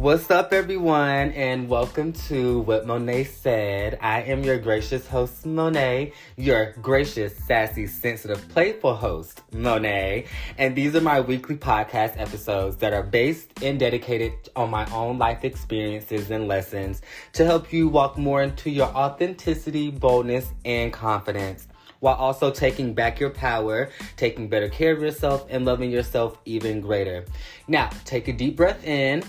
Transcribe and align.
What's 0.00 0.30
up, 0.30 0.54
everyone, 0.54 1.32
and 1.32 1.68
welcome 1.68 2.14
to 2.28 2.60
What 2.60 2.86
Monet 2.86 3.24
Said. 3.24 3.98
I 4.00 4.22
am 4.22 4.42
your 4.42 4.56
gracious 4.56 5.06
host, 5.06 5.44
Monet, 5.44 6.14
your 6.38 6.72
gracious, 6.80 7.36
sassy, 7.36 7.86
sensitive, 7.86 8.48
playful 8.48 8.94
host, 8.94 9.42
Monet, 9.52 10.24
and 10.56 10.74
these 10.74 10.96
are 10.96 11.02
my 11.02 11.20
weekly 11.20 11.56
podcast 11.56 12.18
episodes 12.18 12.76
that 12.76 12.94
are 12.94 13.02
based 13.02 13.62
and 13.62 13.78
dedicated 13.78 14.32
on 14.56 14.70
my 14.70 14.90
own 14.90 15.18
life 15.18 15.44
experiences 15.44 16.30
and 16.30 16.48
lessons 16.48 17.02
to 17.34 17.44
help 17.44 17.70
you 17.70 17.86
walk 17.86 18.16
more 18.16 18.42
into 18.42 18.70
your 18.70 18.88
authenticity, 18.96 19.90
boldness, 19.90 20.50
and 20.64 20.94
confidence 20.94 21.68
while 21.98 22.14
also 22.14 22.50
taking 22.50 22.94
back 22.94 23.20
your 23.20 23.28
power, 23.28 23.90
taking 24.16 24.48
better 24.48 24.70
care 24.70 24.92
of 24.92 25.02
yourself, 25.02 25.46
and 25.50 25.66
loving 25.66 25.90
yourself 25.90 26.38
even 26.46 26.80
greater. 26.80 27.26
Now, 27.68 27.90
take 28.06 28.26
a 28.28 28.32
deep 28.32 28.56
breath 28.56 28.82
in 28.86 29.22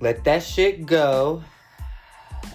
let 0.00 0.24
that 0.24 0.42
shit 0.42 0.86
go. 0.86 1.42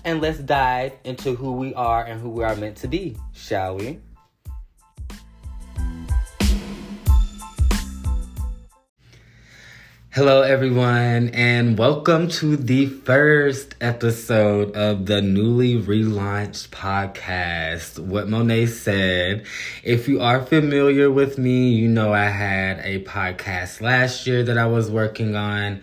And 0.03 0.21
let's 0.21 0.39
dive 0.39 0.93
into 1.03 1.35
who 1.35 1.53
we 1.53 1.73
are 1.73 2.03
and 2.03 2.19
who 2.19 2.29
we 2.29 2.43
are 2.43 2.55
meant 2.55 2.77
to 2.77 2.87
be, 2.87 3.17
shall 3.33 3.77
we? 3.77 3.99
Hello, 10.09 10.43
everyone, 10.43 11.29
and 11.33 11.77
welcome 11.77 12.29
to 12.29 12.55
the 12.55 12.85
first 12.85 13.75
episode 13.81 14.73
of 14.73 15.07
the 15.07 15.21
newly 15.21 15.75
relaunched 15.75 16.69
podcast, 16.69 17.99
What 17.99 18.29
Monet 18.29 18.67
Said. 18.67 19.45
If 19.83 20.07
you 20.07 20.21
are 20.21 20.41
familiar 20.41 21.11
with 21.11 21.37
me, 21.37 21.73
you 21.73 21.89
know 21.89 22.13
I 22.13 22.29
had 22.29 22.79
a 22.79 23.03
podcast 23.03 23.81
last 23.81 24.25
year 24.25 24.41
that 24.43 24.57
I 24.57 24.67
was 24.67 24.89
working 24.89 25.35
on 25.35 25.81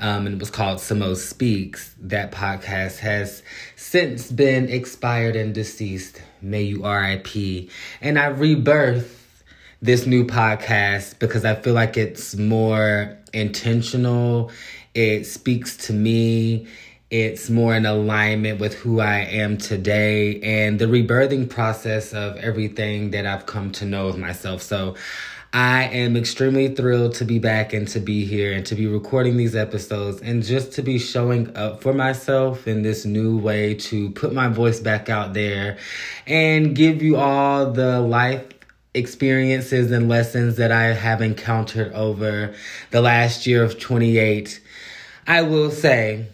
um, 0.00 0.26
and 0.26 0.36
it 0.36 0.40
was 0.40 0.50
called 0.50 0.78
Samo 0.78 1.14
Speaks. 1.14 1.94
That 2.00 2.32
podcast 2.32 2.98
has 2.98 3.42
since 3.76 4.32
been 4.32 4.68
expired 4.68 5.36
and 5.36 5.54
deceased. 5.54 6.22
May 6.40 6.62
you 6.62 6.86
RIP. 6.86 7.68
And 8.00 8.18
I 8.18 8.26
rebirth 8.26 9.44
this 9.82 10.06
new 10.06 10.24
podcast 10.24 11.18
because 11.18 11.44
I 11.44 11.54
feel 11.54 11.74
like 11.74 11.96
it's 11.96 12.34
more 12.34 13.16
intentional. 13.32 14.50
It 14.94 15.24
speaks 15.24 15.76
to 15.88 15.92
me. 15.92 16.66
It's 17.10 17.50
more 17.50 17.74
in 17.74 17.86
alignment 17.86 18.60
with 18.60 18.74
who 18.74 19.00
I 19.00 19.18
am 19.18 19.58
today 19.58 20.40
and 20.42 20.78
the 20.78 20.86
rebirthing 20.86 21.50
process 21.50 22.12
of 22.14 22.36
everything 22.36 23.10
that 23.10 23.26
I've 23.26 23.46
come 23.46 23.72
to 23.72 23.84
know 23.84 24.06
of 24.06 24.16
myself. 24.16 24.62
So 24.62 24.94
I 25.52 25.84
am 25.84 26.16
extremely 26.16 26.68
thrilled 26.68 27.14
to 27.14 27.24
be 27.24 27.40
back 27.40 27.72
and 27.72 27.88
to 27.88 27.98
be 27.98 28.24
here 28.24 28.52
and 28.52 28.64
to 28.66 28.76
be 28.76 28.86
recording 28.86 29.36
these 29.36 29.56
episodes 29.56 30.22
and 30.22 30.44
just 30.44 30.72
to 30.74 30.82
be 30.82 30.96
showing 30.96 31.56
up 31.56 31.82
for 31.82 31.92
myself 31.92 32.68
in 32.68 32.82
this 32.82 33.04
new 33.04 33.36
way 33.36 33.74
to 33.74 34.10
put 34.10 34.32
my 34.32 34.46
voice 34.46 34.78
back 34.78 35.08
out 35.08 35.34
there 35.34 35.76
and 36.24 36.76
give 36.76 37.02
you 37.02 37.16
all 37.16 37.72
the 37.72 38.00
life 38.00 38.46
experiences 38.94 39.90
and 39.90 40.08
lessons 40.08 40.56
that 40.56 40.70
I 40.70 40.92
have 40.92 41.20
encountered 41.20 41.92
over 41.94 42.54
the 42.92 43.00
last 43.00 43.44
year 43.44 43.64
of 43.64 43.80
28. 43.80 44.60
I 45.26 45.42
will 45.42 45.72
say, 45.72 46.26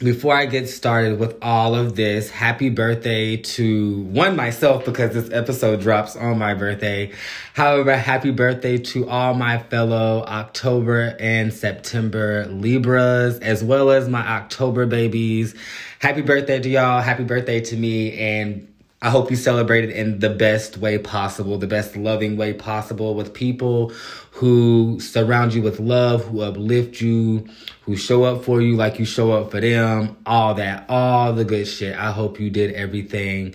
before 0.00 0.34
I 0.34 0.46
get 0.46 0.66
started 0.66 1.18
with 1.18 1.36
all 1.42 1.74
of 1.74 1.94
this, 1.94 2.30
happy 2.30 2.70
birthday 2.70 3.36
to 3.36 4.00
one 4.04 4.34
myself 4.34 4.86
because 4.86 5.12
this 5.12 5.30
episode 5.30 5.82
drops 5.82 6.16
on 6.16 6.38
my 6.38 6.54
birthday. 6.54 7.12
However, 7.52 7.94
happy 7.94 8.30
birthday 8.30 8.78
to 8.78 9.06
all 9.10 9.34
my 9.34 9.58
fellow 9.58 10.24
October 10.26 11.14
and 11.20 11.52
September 11.52 12.46
Libras, 12.46 13.38
as 13.40 13.62
well 13.62 13.90
as 13.90 14.08
my 14.08 14.26
October 14.26 14.86
babies. 14.86 15.54
Happy 15.98 16.22
birthday 16.22 16.58
to 16.58 16.68
y'all. 16.70 17.02
Happy 17.02 17.24
birthday 17.24 17.60
to 17.60 17.76
me. 17.76 18.18
And 18.18 18.69
I 19.02 19.08
hope 19.08 19.30
you 19.30 19.36
celebrate 19.36 19.84
it 19.84 19.90
in 19.90 20.18
the 20.18 20.28
best 20.28 20.76
way 20.76 20.98
possible, 20.98 21.56
the 21.56 21.66
best 21.66 21.96
loving 21.96 22.36
way 22.36 22.52
possible 22.52 23.14
with 23.14 23.32
people 23.32 23.92
who 24.32 25.00
surround 25.00 25.54
you 25.54 25.62
with 25.62 25.80
love, 25.80 26.26
who 26.26 26.42
uplift 26.42 27.00
you, 27.00 27.48
who 27.82 27.96
show 27.96 28.24
up 28.24 28.44
for 28.44 28.60
you 28.60 28.76
like 28.76 28.98
you 28.98 29.06
show 29.06 29.32
up 29.32 29.50
for 29.50 29.60
them, 29.60 30.18
all 30.26 30.54
that, 30.54 30.84
all 30.90 31.32
the 31.32 31.46
good 31.46 31.66
shit. 31.66 31.96
I 31.96 32.12
hope 32.12 32.38
you 32.38 32.50
did 32.50 32.74
everything 32.74 33.54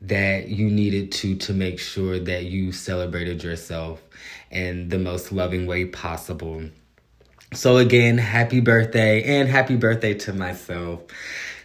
that 0.00 0.48
you 0.48 0.70
needed 0.70 1.12
to 1.12 1.36
to 1.36 1.52
make 1.52 1.78
sure 1.78 2.18
that 2.18 2.44
you 2.44 2.72
celebrated 2.72 3.42
yourself 3.42 4.02
in 4.50 4.88
the 4.88 4.98
most 4.98 5.30
loving 5.30 5.66
way 5.66 5.84
possible. 5.84 6.64
So 7.52 7.76
again, 7.76 8.16
happy 8.16 8.60
birthday 8.60 9.40
and 9.40 9.46
happy 9.46 9.76
birthday 9.76 10.14
to 10.14 10.32
myself. 10.32 11.02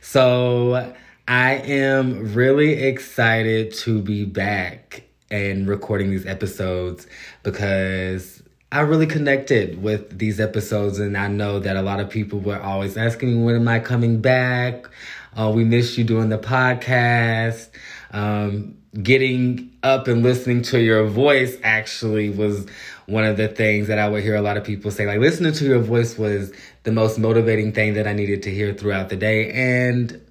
So 0.01 0.93
I 1.27 1.53
am 1.55 2.35
really 2.35 2.83
excited 2.83 3.73
to 3.75 3.99
be 3.99 4.25
back 4.25 5.05
and 5.31 5.67
recording 5.67 6.11
these 6.11 6.27
episodes 6.27 7.07
because 7.41 8.43
I 8.71 8.81
really 8.81 9.07
connected 9.07 9.81
with 9.81 10.19
these 10.19 10.39
episodes, 10.39 10.99
and 10.99 11.17
I 11.17 11.27
know 11.27 11.59
that 11.59 11.77
a 11.77 11.81
lot 11.81 11.99
of 11.99 12.11
people 12.11 12.39
were 12.39 12.61
always 12.61 12.95
asking 12.95 13.29
me, 13.29 13.43
When 13.43 13.55
am 13.55 13.67
I 13.67 13.79
coming 13.79 14.21
back? 14.21 14.87
Uh, 15.35 15.51
we 15.53 15.63
missed 15.63 15.97
you 15.97 16.03
doing 16.03 16.29
the 16.29 16.37
podcast. 16.37 17.69
Um, 18.11 18.77
getting 19.01 19.71
up 19.81 20.07
and 20.07 20.21
listening 20.21 20.61
to 20.63 20.79
your 20.79 21.07
voice 21.07 21.57
actually 21.63 22.29
was 22.29 22.67
one 23.07 23.23
of 23.23 23.35
the 23.35 23.47
things 23.47 23.87
that 23.87 23.97
I 23.97 24.07
would 24.09 24.21
hear 24.21 24.35
a 24.35 24.41
lot 24.41 24.57
of 24.57 24.63
people 24.63 24.91
say. 24.91 25.07
Like, 25.07 25.19
listening 25.19 25.53
to 25.53 25.65
your 25.65 25.79
voice 25.79 26.19
was 26.19 26.53
the 26.83 26.91
most 26.91 27.17
motivating 27.17 27.71
thing 27.71 27.95
that 27.95 28.05
I 28.05 28.13
needed 28.13 28.43
to 28.43 28.51
hear 28.51 28.75
throughout 28.75 29.09
the 29.09 29.15
day. 29.15 29.51
And 29.51 30.21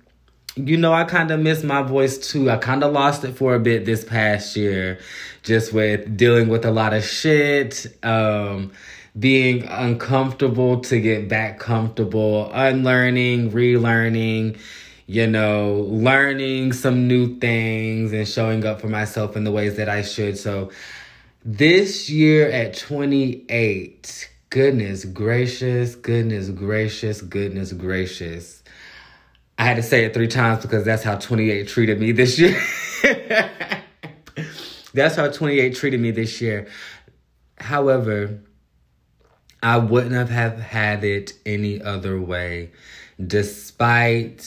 you 0.57 0.77
know, 0.77 0.93
I 0.93 1.05
kind 1.05 1.31
of 1.31 1.41
miss 1.41 1.65
my 1.65 1.83
voice 1.83 2.17
too. 2.17 2.51
I 2.51 2.57
kind 2.57 2.85
of 2.85 2.93
lost 2.93 3.25
it 3.25 3.37
for 3.37 3.55
a 3.55 3.61
bit 3.61 3.85
this 3.85 4.05
past 4.05 4.57
year, 4.57 5.01
just 5.43 5.73
with 5.73 6.17
dealing 6.17 6.49
with 6.49 6.65
a 6.65 6.71
lot 6.71 6.95
of 6.95 7.05
shit, 7.05 7.87
um, 8.05 8.73
being 9.19 9.65
uncomfortable 9.65 10.81
to 10.83 11.01
get 11.01 11.29
back 11.29 11.59
comfortable, 11.59 12.51
unlearning, 12.53 13.51
relearning, 13.51 14.59
you 15.07 15.27
know, 15.27 15.87
learning 15.89 16.73
some 16.73 17.09
new 17.09 17.37
things 17.39 18.13
and 18.13 18.27
showing 18.27 18.65
up 18.65 18.81
for 18.81 18.89
myself 18.89 19.37
in 19.37 19.45
the 19.45 19.53
ways 19.53 19.77
that 19.77 19.89
I 19.89 20.03
should. 20.03 20.39
So 20.39 20.71
this 21.45 22.09
year 22.09 22.49
at 22.49 22.77
28, 22.77 24.31
goodness 24.51 25.05
gracious, 25.05 25.97
goodness 25.97 26.49
gracious, 26.51 27.21
goodness 27.23 27.73
gracious 27.73 28.64
I 29.59 29.65
had 29.65 29.77
to 29.77 29.83
say 29.83 30.05
it 30.05 30.15
three 30.15 30.29
times 30.29 30.63
because 30.63 30.85
that's 30.85 31.03
how 31.03 31.17
28 31.17 31.69
treated 31.69 32.01
me 32.01 32.13
this 32.13 32.39
year. 32.39 32.61
that's 34.95 35.17
how 35.17 35.31
28 35.31 35.75
treated 35.77 36.01
me 36.01 36.11
this 36.11 36.41
year. 36.41 36.67
However, 37.59 38.41
I 39.63 39.79
wouldn't 39.79 40.31
have, 40.31 40.59
had 40.59 41.05
it 41.05 41.33
any 41.47 41.81
other 41.81 42.21
way, 42.21 42.73
despite 43.25 44.47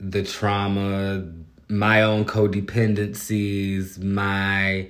the 0.00 0.22
trauma, 0.24 1.30
my 1.68 2.02
own 2.02 2.24
codependencies, 2.24 4.02
my 4.02 4.88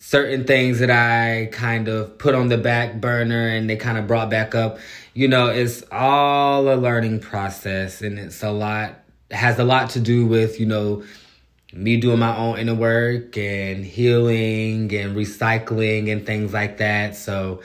certain 0.00 0.44
things 0.44 0.80
that 0.80 0.90
I 0.90 1.50
kind 1.52 1.86
of 1.86 2.18
put 2.18 2.34
on 2.34 2.48
the 2.48 2.58
back 2.58 3.00
burner 3.00 3.46
and 3.48 3.70
they 3.70 3.76
kind 3.76 3.96
of 3.96 4.08
brought 4.08 4.28
back 4.30 4.54
up 4.56 4.78
you 5.14 5.28
know, 5.28 5.48
it's 5.48 5.82
all 5.90 6.72
a 6.72 6.76
learning 6.76 7.20
process 7.20 8.00
and 8.00 8.18
it's 8.18 8.42
a 8.42 8.50
lot, 8.50 9.00
has 9.30 9.58
a 9.58 9.64
lot 9.64 9.90
to 9.90 10.00
do 10.00 10.26
with, 10.26 10.60
you 10.60 10.66
know, 10.66 11.02
me 11.72 11.96
doing 11.96 12.18
my 12.18 12.36
own 12.36 12.58
inner 12.58 12.74
work 12.74 13.36
and 13.36 13.84
healing 13.84 14.92
and 14.94 15.16
recycling 15.16 16.12
and 16.12 16.26
things 16.26 16.52
like 16.52 16.78
that. 16.78 17.16
So 17.16 17.60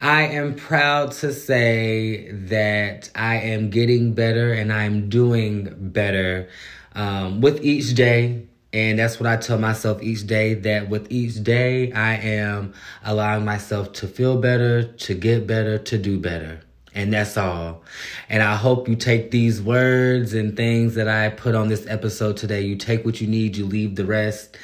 I 0.00 0.22
am 0.22 0.54
proud 0.54 1.12
to 1.12 1.32
say 1.32 2.30
that 2.30 3.10
I 3.14 3.36
am 3.36 3.70
getting 3.70 4.14
better 4.14 4.52
and 4.52 4.72
I'm 4.72 5.08
doing 5.08 5.68
better 5.78 6.48
um, 6.94 7.40
with 7.40 7.64
each 7.64 7.94
day. 7.94 8.46
And 8.74 8.98
that's 8.98 9.20
what 9.20 9.28
I 9.28 9.36
tell 9.36 9.56
myself 9.56 10.02
each 10.02 10.26
day 10.26 10.54
that 10.54 10.88
with 10.88 11.06
each 11.08 11.44
day, 11.44 11.92
I 11.92 12.16
am 12.16 12.74
allowing 13.04 13.44
myself 13.44 13.92
to 13.92 14.08
feel 14.08 14.40
better, 14.40 14.82
to 14.82 15.14
get 15.14 15.46
better, 15.46 15.78
to 15.78 15.96
do 15.96 16.18
better. 16.18 16.60
And 16.92 17.12
that's 17.12 17.36
all. 17.36 17.84
And 18.28 18.42
I 18.42 18.56
hope 18.56 18.88
you 18.88 18.96
take 18.96 19.30
these 19.30 19.62
words 19.62 20.34
and 20.34 20.56
things 20.56 20.96
that 20.96 21.06
I 21.06 21.28
put 21.28 21.54
on 21.54 21.68
this 21.68 21.86
episode 21.86 22.36
today. 22.36 22.62
You 22.62 22.74
take 22.74 23.04
what 23.04 23.20
you 23.20 23.28
need, 23.28 23.56
you 23.56 23.64
leave 23.64 23.94
the 23.94 24.06
rest. 24.06 24.56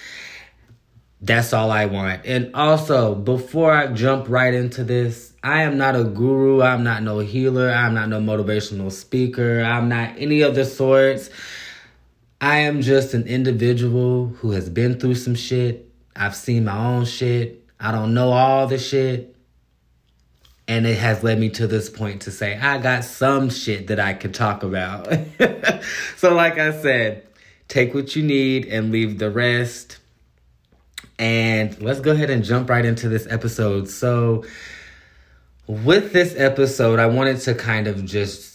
That's 1.21 1.53
all 1.53 1.71
I 1.71 1.87
want. 1.87 2.27
And 2.27 2.53
also, 2.53 3.15
before 3.15 3.71
I 3.71 3.93
jump 3.93 4.29
right 4.29 4.55
into 4.55 4.83
this, 4.83 5.35
I 5.45 5.63
am 5.63 5.79
not 5.79 5.95
a 5.95 6.03
guru. 6.03 6.63
I'm 6.63 6.83
not 6.83 7.05
no 7.05 7.21
healer. 7.21 7.71
I'm 7.71 7.95
not 7.95 8.09
no 8.09 8.19
motivational 8.21 8.91
speaker. 8.91 9.61
I'm 9.61 9.89
not 9.89 10.15
any 10.19 10.41
of 10.41 10.57
the 10.57 10.65
sorts. 10.65 11.31
I 12.41 12.61
am 12.61 12.81
just 12.81 13.13
an 13.13 13.27
individual 13.27 14.29
who 14.29 14.53
has 14.53 14.71
been 14.71 14.99
through 14.99 15.17
some 15.17 15.35
shit. 15.35 15.91
I've 16.17 16.35
seen 16.35 16.65
my 16.65 16.77
own 16.77 17.05
shit. 17.05 17.67
I 17.79 17.93
don't 17.93 18.15
know 18.15 18.33
all 18.33 18.67
the 18.67 18.79
shit. 18.79 19.37
And 20.67 20.87
it 20.87 20.97
has 20.97 21.23
led 21.23 21.39
me 21.39 21.51
to 21.51 21.67
this 21.67 21.91
point 21.91 22.23
to 22.23 22.31
say, 22.31 22.57
I 22.57 22.79
got 22.79 23.05
some 23.05 23.51
shit 23.51 23.89
that 23.89 24.01
I 24.01 24.15
can 24.15 24.33
talk 24.33 24.63
about. 24.63 25.09
so, 26.17 26.35
like 26.35 26.59
I 26.59 26.81
said, 26.81 27.27
take 27.69 27.93
what 27.93 28.17
you 28.17 28.23
need 28.23 28.67
and 28.67 28.91
leave 28.91 29.19
the 29.19 29.31
rest. 29.31 29.99
And 31.19 31.79
let's 31.83 32.01
go 32.01 32.13
ahead 32.13 32.31
and 32.31 32.43
jump 32.43 32.71
right 32.71 32.85
into 32.85 33.09
this 33.09 33.27
episode. 33.29 33.91
So, 33.91 34.45
with 35.67 36.13
this 36.13 36.35
episode, 36.37 37.01
I 37.01 37.07
wanted 37.07 37.41
to 37.41 37.55
kind 37.55 37.87
of 37.87 38.05
just 38.05 38.50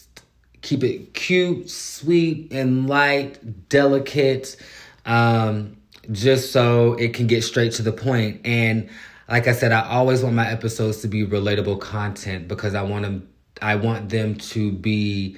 keep 0.66 0.84
it 0.84 1.14
cute, 1.14 1.70
sweet, 1.70 2.52
and 2.52 2.90
light, 2.90 3.70
delicate, 3.70 4.58
um, 5.06 5.78
just 6.12 6.52
so 6.52 6.94
it 6.94 7.14
can 7.14 7.28
get 7.28 7.44
straight 7.44 7.72
to 7.74 7.84
the 7.84 7.92
point. 7.92 8.42
And 8.46 8.90
like 9.30 9.48
I 9.48 9.54
said, 9.54 9.72
I 9.72 9.88
always 9.88 10.24
want 10.24 10.36
my 10.36 10.50
episodes 10.50 11.02
to 11.02 11.08
be 11.08 11.26
relatable 11.26 11.80
content 11.82 12.48
because 12.48 12.76
I 12.76 12.82
want 12.82 13.04
them 13.04 13.30
I 13.62 13.76
want 13.76 14.10
them 14.10 14.36
to 14.36 14.72
be 14.72 15.38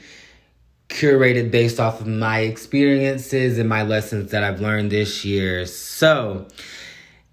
curated 0.89 1.51
based 1.51 1.79
off 1.79 2.01
of 2.01 2.07
my 2.07 2.39
experiences 2.39 3.59
and 3.59 3.69
my 3.69 3.83
lessons 3.83 4.31
that 4.31 4.43
I've 4.43 4.59
learned 4.59 4.91
this 4.91 5.23
year. 5.23 5.67
So, 5.67 6.47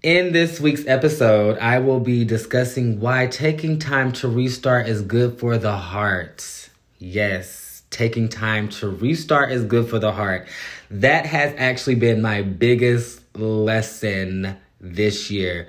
in 0.03 0.31
this 0.31 0.59
week's 0.59 0.85
episode, 0.85 1.57
I 1.57 1.79
will 1.79 1.99
be 1.99 2.23
discussing 2.23 2.99
why 2.99 3.25
taking 3.27 3.79
time 3.79 4.11
to 4.13 4.27
restart 4.27 4.87
is 4.87 5.01
good 5.01 5.39
for 5.39 5.57
the 5.57 5.75
heart. 5.75 6.69
Yes, 6.99 7.64
taking 7.95 8.27
time 8.27 8.67
to 8.67 8.89
restart 8.89 9.51
is 9.51 9.63
good 9.63 9.89
for 9.89 9.99
the 9.99 10.11
heart. 10.11 10.47
That 10.91 11.25
has 11.25 11.53
actually 11.57 11.95
been 11.95 12.21
my 12.21 12.41
biggest 12.41 13.21
lesson 13.37 14.57
this 14.81 15.31
year 15.31 15.67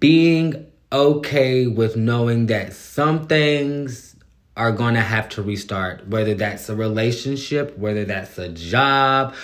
being 0.00 0.66
okay 0.90 1.66
with 1.66 1.96
knowing 1.96 2.46
that 2.46 2.72
some 2.72 3.26
things 3.26 4.16
are 4.56 4.72
going 4.72 4.94
to 4.94 5.00
have 5.00 5.28
to 5.30 5.42
restart, 5.42 6.06
whether 6.08 6.34
that's 6.34 6.68
a 6.68 6.76
relationship, 6.76 7.76
whether 7.78 8.04
that's 8.04 8.36
a 8.38 8.48
job, 8.50 9.34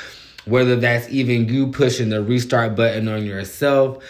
whether 0.44 0.76
that's 0.76 1.08
even 1.08 1.48
you 1.48 1.68
pushing 1.68 2.10
the 2.10 2.22
restart 2.22 2.76
button 2.76 3.08
on 3.08 3.24
yourself. 3.24 4.04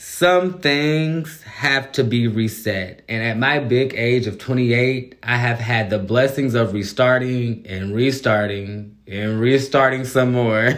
Some 0.00 0.60
things 0.60 1.42
have 1.42 1.90
to 1.92 2.04
be 2.04 2.28
reset. 2.28 3.02
And 3.08 3.20
at 3.20 3.36
my 3.36 3.58
big 3.58 3.94
age 3.96 4.28
of 4.28 4.38
28, 4.38 5.16
I 5.24 5.36
have 5.36 5.58
had 5.58 5.90
the 5.90 5.98
blessings 5.98 6.54
of 6.54 6.72
restarting 6.72 7.66
and 7.66 7.92
restarting 7.92 8.96
and 9.08 9.40
restarting 9.40 10.04
some 10.04 10.30
more. 10.30 10.70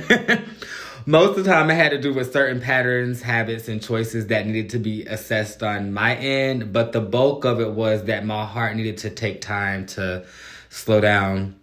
most 1.06 1.36
of 1.36 1.44
the 1.44 1.50
time 1.50 1.68
it 1.68 1.74
had 1.74 1.90
to 1.90 2.00
do 2.00 2.14
with 2.14 2.32
certain 2.32 2.62
patterns, 2.62 3.20
habits, 3.20 3.68
and 3.68 3.82
choices 3.82 4.28
that 4.28 4.46
needed 4.46 4.70
to 4.70 4.78
be 4.78 5.04
assessed 5.04 5.62
on 5.62 5.92
my 5.92 6.16
end. 6.16 6.72
But 6.72 6.92
the 6.92 7.02
bulk 7.02 7.44
of 7.44 7.60
it 7.60 7.72
was 7.72 8.04
that 8.04 8.24
my 8.24 8.46
heart 8.46 8.74
needed 8.74 8.96
to 8.98 9.10
take 9.10 9.42
time 9.42 9.84
to 9.88 10.24
slow 10.70 11.02
down. 11.02 11.56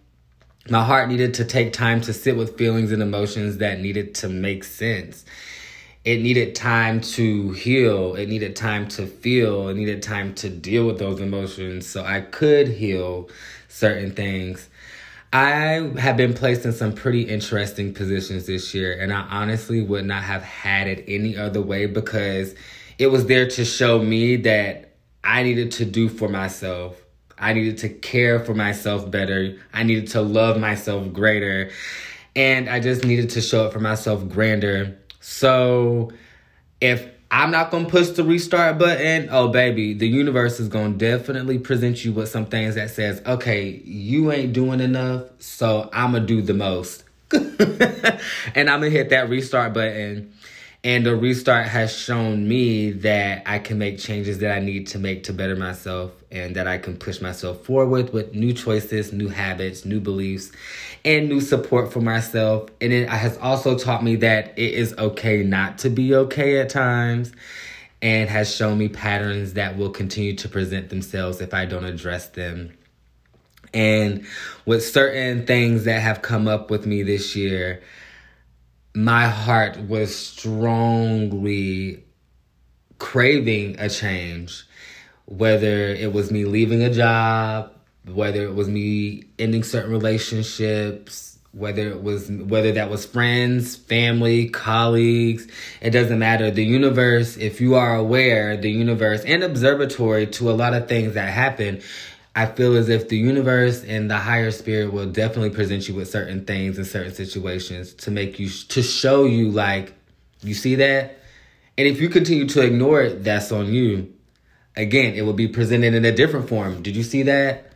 My 0.69 0.83
heart 0.83 1.10
needed 1.10 1.33
to 1.33 1.44
take 1.44 1.74
time 1.74 2.01
to 2.01 2.13
sit 2.13 2.38
with 2.38 2.56
feelings 2.56 2.92
and 2.92 3.01
emotions 3.01 3.57
that 3.57 3.80
needed 3.80 4.13
to 4.15 4.30
make 4.30 4.63
sense. 4.63 5.25
It 6.04 6.22
needed 6.22 6.56
time 6.56 7.02
to 7.02 7.52
heal. 7.52 8.16
It 8.16 8.30
needed 8.30 8.56
time 8.56 8.88
to 8.90 9.06
feel. 9.06 9.68
It 9.68 9.76
needed 9.76 10.02
time 10.02 10.34
to 10.36 10.50
deal 10.50 10.86
with 10.86 11.00
those 11.00 11.20
emotions 11.20 11.88
so 11.88 12.04
I 12.04 12.22
could 12.22 12.68
heal 12.68 13.30
certain 13.68 14.12
things. 14.12 14.70
I 15.34 15.92
have 16.00 16.16
been 16.16 16.34
placed 16.34 16.64
in 16.64 16.72
some 16.72 16.94
pretty 16.94 17.24
interesting 17.24 17.94
positions 17.94 18.46
this 18.46 18.74
year, 18.74 18.98
and 18.98 19.12
I 19.12 19.22
honestly 19.30 19.82
would 19.82 20.06
not 20.06 20.24
have 20.24 20.42
had 20.42 20.88
it 20.88 21.04
any 21.08 21.36
other 21.36 21.62
way 21.62 21.86
because 21.86 22.56
it 22.98 23.08
was 23.08 23.26
there 23.26 23.48
to 23.50 23.66
show 23.66 24.02
me 24.02 24.38
that 24.38 24.96
I 25.24 25.44
needed 25.44 25.74
to 25.74 25.86
do 25.86 26.08
for 26.08 26.30
myself. 26.30 26.96
I 27.38 27.54
needed 27.54 27.80
to 27.80 27.90
care 27.90 28.40
for 28.40 28.54
myself 28.54 29.12
better. 29.12 29.58
I 29.74 29.84
needed 29.84 30.08
to 30.12 30.22
love 30.22 30.60
myself 30.60 31.12
greater. 31.12 31.72
And 32.36 32.70
I 32.70 32.80
just 32.80 33.04
needed 33.04 33.32
to 33.32 33.42
show 33.42 33.66
up 33.66 33.74
for 33.74 33.80
myself 33.80 34.28
grander. 34.30 34.98
So 35.19 36.12
if 36.81 37.10
I'm 37.30 37.52
not 37.52 37.72
gonna 37.72 37.90
push 37.90 38.10
the 38.10 38.24
restart 38.24 38.78
button. 38.78 39.28
Oh, 39.31 39.50
baby, 39.50 39.94
the 39.94 40.08
universe 40.08 40.60
is 40.60 40.69
gonna 40.69 40.94
definitely 40.94 41.60
present 41.60 42.06
you 42.06 42.14
with 42.14 42.30
some 42.30 42.46
things 42.46 42.75
that 42.75 42.90
says, 42.90 43.22
okay, 43.25 43.81
you 43.84 44.31
ain't 44.31 44.54
doing 44.54 44.80
enough, 44.80 45.24
so 45.40 45.90
I'm 45.92 46.14
gonna 46.14 46.25
do 46.25 46.42
the 46.42 46.54
most. 46.54 47.04
and 47.31 48.69
I'm 48.69 48.80
gonna 48.80 48.90
hit 48.90 49.10
that 49.10 49.30
restart 49.30 49.74
button 49.74 50.31
and 50.84 51.06
the 51.06 51.16
restart 51.16 51.68
has 51.68 51.94
shown 51.94 52.48
me 52.48 52.92
that 52.92 53.44
I 53.46 53.60
can 53.60 53.78
make 53.78 53.98
changes 53.98 54.40
that 54.40 54.56
I 54.56 54.60
need 54.60 54.88
to 54.88 55.00
make 55.00 55.24
to 55.24 55.34
better 55.34 55.56
myself 55.56 56.12
and 56.31 56.56
that 56.56 56.66
I 56.68 56.78
can 56.78 56.96
push 56.96 57.20
myself 57.20 57.66
forward 57.66 58.13
with 58.13 58.34
new 58.34 58.54
choices, 58.54 59.12
new 59.12 59.28
habits, 59.28 59.84
new 59.84 60.00
beliefs, 60.00 60.52
and 61.07 61.30
new 61.30 61.39
support 61.39 61.94
for 61.94 62.01
myself. 62.01 62.69
And 62.81 62.92
it 62.92 63.07
has 63.07 63.38
also 63.38 63.77
taught 63.77 64.04
me 64.04 64.18
that 64.18 64.59
it 64.59 64.74
is 64.74 64.94
okay 64.98 65.42
not 65.42 65.77
to 65.80 65.89
be 65.89 66.13
okay 66.13 66.59
at 66.59 66.69
times 66.69 67.31
and 68.01 68.30
has 68.30 68.54
shown 68.54 68.77
me 68.77 68.89
patterns 68.89 69.54
that 69.54 69.77
will 69.77 69.89
continue 69.89 70.36
to 70.36 70.50
present 70.50 70.89
themselves 70.89 71.39
if 71.39 71.54
I 71.54 71.65
don't 71.65 71.86
address 71.86 72.27
them. 72.27 72.77
And 73.74 74.25
with 74.65 74.86
certain 74.86 75.45
things 75.45 75.86
that 75.86 76.01
have 76.01 76.21
come 76.21 76.48
up 76.48 76.69
with 76.69 76.86
me 76.86 77.04
this 77.04 77.38
year, 77.38 77.81
my 78.94 79.27
heart 79.27 79.77
was 79.80 80.13
strongly 80.13 82.03
craving 83.00 83.80
a 83.80 83.89
change, 83.89 84.65
whether 85.25 85.88
it 85.88 86.12
was 86.12 86.31
me 86.31 86.44
leaving 86.44 86.83
a 86.83 86.94
job, 86.94 87.71
whether 88.07 88.44
it 88.44 88.56
was 88.56 88.69
me 88.69 89.25
ending 89.38 89.63
certain 89.63 89.92
relationships, 89.92 91.38
whether 91.51 91.89
it 91.89 92.04
was 92.04 92.30
whether 92.30 92.71
that 92.74 92.89
was 92.89 93.06
friends, 93.06 93.75
family, 93.75 94.50
colleagues, 94.50 95.48
it 95.81 95.89
doesn't 95.89 96.19
matter. 96.19 96.51
The 96.51 96.63
universe, 96.63 97.38
if 97.38 97.59
you 97.59 97.75
are 97.75 97.95
aware, 97.95 98.57
the 98.57 98.69
universe 98.69 99.24
and 99.25 99.44
observatory 99.44 100.27
to 100.27 100.51
a 100.51 100.54
lot 100.54 100.74
of 100.74 100.88
things 100.88 101.15
that 101.15 101.30
happen, 101.30 101.81
I 102.36 102.45
feel 102.45 102.75
as 102.75 102.89
if 102.89 103.09
the 103.09 103.18
universe 103.18 103.83
and 103.83 104.12
the 104.12 104.18
higher 104.18 104.51
spirit 104.51 104.94
will 104.94 105.07
definitely 105.07 105.50
present 105.50 105.88
you 105.88 105.95
with 105.95 106.10
certain 106.10 106.45
things 106.45 106.77
in 106.77 106.86
certain 106.86 107.13
situations 107.13 107.94
to 107.95 108.12
make 108.12 108.39
you 108.39 108.50
to 108.50 108.83
show 108.83 109.25
you 109.25 109.50
like 109.50 109.94
you 110.44 110.53
see 110.53 110.75
that? 110.75 111.18
And 111.77 111.88
if 111.88 112.00
you 112.00 112.10
continue 112.10 112.48
to 112.50 112.62
ignore 112.62 113.01
it 113.01 113.24
that's 113.24 113.51
on 113.51 113.74
you. 113.74 114.13
Again 114.75 115.15
it 115.15 115.24
will 115.24 115.34
be 115.34 115.48
presented 115.48 115.96
in 115.96 116.05
a 116.05 116.12
different 116.12 116.48
form. 116.48 116.84
Did 116.84 116.96
you 116.96 117.01
see 117.01 117.24
that 117.24 117.66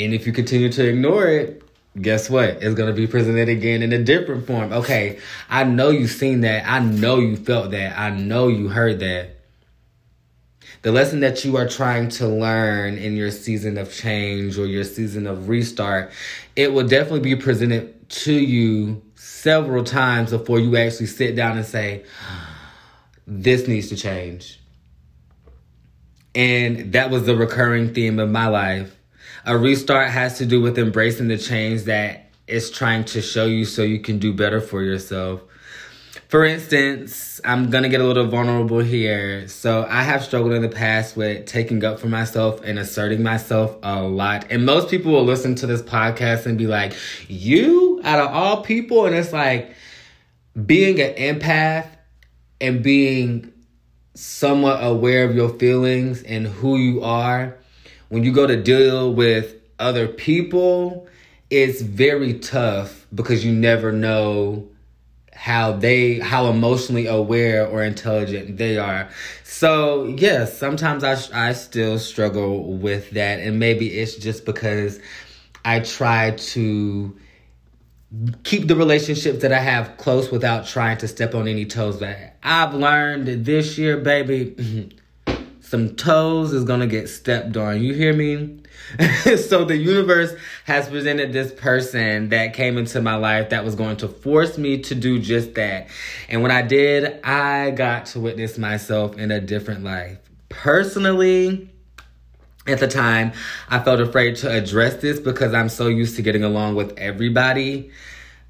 and 0.00 0.14
if 0.14 0.26
you 0.26 0.32
continue 0.32 0.70
to 0.72 0.88
ignore 0.88 1.26
it 1.26 1.62
guess 2.00 2.30
what? 2.30 2.62
It's 2.62 2.74
to 2.74 2.92
be 2.92 3.06
presented 3.08 3.48
again 3.48 3.82
in 3.82 3.92
a 3.92 4.02
different 4.02 4.46
form. 4.46 4.72
Okay 4.72 5.18
i 5.48 5.64
know 5.64 5.90
you've 5.90 6.10
seen 6.10 6.42
that. 6.42 6.66
I 6.66 6.78
know 6.78 7.18
you 7.18 7.36
felt 7.36 7.72
that. 7.72 7.98
I 7.98 8.10
know 8.10 8.48
you 8.48 8.68
heard 8.68 9.00
that. 9.00 9.36
The 10.82 10.92
lesson 10.92 11.20
that 11.20 11.44
you 11.44 11.56
are 11.56 11.68
trying 11.68 12.08
to 12.10 12.26
learn 12.26 12.96
in 12.96 13.14
your 13.14 13.30
season 13.30 13.76
of 13.76 13.92
change 13.92 14.56
or 14.58 14.66
your 14.66 14.84
season 14.84 15.26
of 15.26 15.48
restart, 15.48 16.10
it 16.56 16.72
will 16.72 16.86
definitely 16.86 17.20
be 17.20 17.36
presented 17.36 18.08
to 18.08 18.32
you 18.32 19.02
several 19.14 19.84
times 19.84 20.30
before 20.30 20.58
you 20.58 20.76
actually 20.78 21.06
sit 21.06 21.36
down 21.36 21.58
and 21.58 21.66
say, 21.66 22.04
this 23.26 23.68
needs 23.68 23.90
to 23.90 23.96
change. 23.96 24.58
And 26.34 26.92
that 26.94 27.10
was 27.10 27.26
the 27.26 27.36
recurring 27.36 27.92
theme 27.92 28.18
of 28.18 28.30
my 28.30 28.46
life. 28.46 28.96
A 29.46 29.56
restart 29.56 30.10
has 30.10 30.38
to 30.38 30.46
do 30.46 30.60
with 30.60 30.78
embracing 30.78 31.28
the 31.28 31.38
change 31.38 31.84
that 31.84 32.30
it's 32.46 32.70
trying 32.70 33.04
to 33.04 33.22
show 33.22 33.46
you 33.46 33.64
so 33.64 33.82
you 33.82 34.00
can 34.00 34.18
do 34.18 34.32
better 34.32 34.60
for 34.60 34.82
yourself. 34.82 35.42
For 36.28 36.44
instance, 36.44 37.40
I'm 37.44 37.70
gonna 37.70 37.88
get 37.88 38.00
a 38.00 38.04
little 38.06 38.26
vulnerable 38.26 38.80
here. 38.80 39.48
So 39.48 39.86
I 39.88 40.02
have 40.02 40.22
struggled 40.22 40.52
in 40.52 40.62
the 40.62 40.68
past 40.68 41.16
with 41.16 41.46
taking 41.46 41.82
up 41.84 41.98
for 41.98 42.08
myself 42.08 42.60
and 42.62 42.78
asserting 42.78 43.22
myself 43.22 43.76
a 43.82 44.02
lot. 44.02 44.46
And 44.50 44.66
most 44.66 44.90
people 44.90 45.12
will 45.12 45.24
listen 45.24 45.54
to 45.56 45.66
this 45.66 45.82
podcast 45.82 46.46
and 46.46 46.58
be 46.58 46.66
like, 46.66 46.94
You 47.28 48.00
out 48.04 48.20
of 48.20 48.30
all 48.30 48.62
people? 48.62 49.06
And 49.06 49.14
it's 49.14 49.32
like 49.32 49.74
being 50.66 51.00
an 51.00 51.14
empath 51.14 51.88
and 52.60 52.82
being 52.82 53.52
somewhat 54.14 54.84
aware 54.84 55.24
of 55.24 55.34
your 55.34 55.48
feelings 55.48 56.22
and 56.22 56.46
who 56.46 56.76
you 56.76 57.02
are 57.02 57.59
when 58.10 58.24
you 58.24 58.32
go 58.32 58.46
to 58.46 58.60
deal 58.60 59.14
with 59.14 59.54
other 59.78 60.06
people, 60.06 61.06
it's 61.48 61.80
very 61.80 62.34
tough 62.38 63.06
because 63.14 63.44
you 63.44 63.52
never 63.52 63.92
know 63.92 64.68
how 65.32 65.72
they 65.72 66.18
how 66.18 66.48
emotionally 66.48 67.06
aware 67.06 67.66
or 67.66 67.82
intelligent 67.82 68.58
they 68.58 68.76
are. 68.76 69.08
So 69.42 70.04
yes 70.04 70.58
sometimes 70.58 71.02
i 71.02 71.16
i 71.32 71.52
still 71.54 71.98
struggle 71.98 72.74
with 72.74 73.10
that. 73.12 73.40
And 73.40 73.58
maybe 73.58 73.88
it's 73.88 74.16
just 74.16 74.44
because 74.44 75.00
i 75.64 75.80
try 75.80 76.32
to 76.32 77.16
keep 78.42 78.66
the 78.66 78.76
relationships 78.76 79.40
that 79.40 79.52
i 79.52 79.60
have 79.60 79.96
close 79.96 80.30
without 80.30 80.66
trying 80.66 80.98
to 80.98 81.08
step 81.08 81.34
on 81.34 81.48
any 81.48 81.64
toes. 81.64 81.96
But 81.96 82.18
i've 82.42 82.74
learned 82.74 83.46
this 83.46 83.78
year 83.78 83.96
baby 83.96 84.90
some 85.70 85.94
toes 85.94 86.52
is 86.52 86.64
gonna 86.64 86.88
get 86.88 87.08
stepped 87.08 87.56
on. 87.56 87.80
You 87.80 87.94
hear 87.94 88.12
me? 88.12 88.58
so 89.48 89.64
the 89.64 89.76
universe 89.76 90.34
has 90.64 90.88
presented 90.88 91.32
this 91.32 91.52
person 91.52 92.30
that 92.30 92.54
came 92.54 92.76
into 92.76 93.00
my 93.00 93.14
life 93.14 93.50
that 93.50 93.64
was 93.64 93.76
going 93.76 93.96
to 93.98 94.08
force 94.08 94.58
me 94.58 94.78
to 94.78 94.96
do 94.96 95.20
just 95.20 95.54
that. 95.54 95.86
And 96.28 96.42
when 96.42 96.50
I 96.50 96.62
did, 96.62 97.22
I 97.22 97.70
got 97.70 98.06
to 98.06 98.18
witness 98.18 98.58
myself 98.58 99.16
in 99.16 99.30
a 99.30 99.40
different 99.40 99.84
life. 99.84 100.18
Personally, 100.48 101.70
at 102.66 102.80
the 102.80 102.88
time, 102.88 103.30
I 103.68 103.78
felt 103.78 104.00
afraid 104.00 104.34
to 104.38 104.50
address 104.50 104.96
this 104.96 105.20
because 105.20 105.54
I'm 105.54 105.68
so 105.68 105.86
used 105.86 106.16
to 106.16 106.22
getting 106.22 106.42
along 106.42 106.74
with 106.74 106.98
everybody 106.98 107.92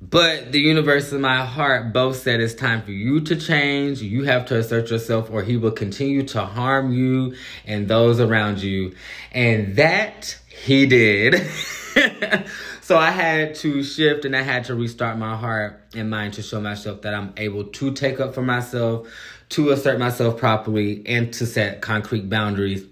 but 0.01 0.51
the 0.51 0.61
universe 0.61 1.13
and 1.13 1.21
my 1.21 1.45
heart 1.45 1.93
both 1.93 2.17
said 2.17 2.41
it's 2.41 2.55
time 2.55 2.83
for 2.83 2.91
you 2.91 3.21
to 3.21 3.37
change. 3.37 4.01
You 4.01 4.25
have 4.25 4.47
to 4.47 4.57
assert 4.59 4.91
yourself, 4.91 5.31
or 5.31 5.43
he 5.43 5.59
will 5.59 5.73
continue 5.73 6.23
to 6.29 6.45
harm 6.45 6.93
you 6.93 7.35
and 7.67 7.87
those 7.87 8.19
around 8.19 8.63
you. 8.63 8.95
And 9.31 9.77
that 9.77 10.39
he 10.49 10.87
did. 10.87 11.35
so 12.81 12.97
I 12.97 13.11
had 13.11 13.55
to 13.57 13.83
shift 13.83 14.25
and 14.25 14.35
I 14.35 14.43
had 14.43 14.65
to 14.65 14.75
restart 14.75 15.19
my 15.19 15.37
heart 15.37 15.83
and 15.95 16.09
mind 16.09 16.35
to 16.35 16.43
show 16.43 16.61
myself 16.61 17.03
that 17.03 17.13
I'm 17.13 17.35
able 17.37 17.65
to 17.65 17.93
take 17.93 18.21
up 18.21 18.35
for 18.35 18.43
myself, 18.43 19.07
to 19.51 19.71
assert 19.71 19.99
myself 19.99 20.39
properly, 20.39 21.03
and 21.07 21.31
to 21.35 21.47
set 21.47 21.83
concrete 21.83 22.31
boundaries. 22.31 22.87